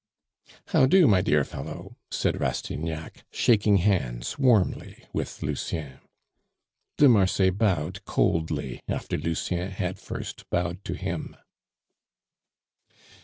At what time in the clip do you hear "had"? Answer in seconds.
9.69-9.99